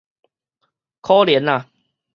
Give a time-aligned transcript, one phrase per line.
[1.01, 1.63] 可憐 nah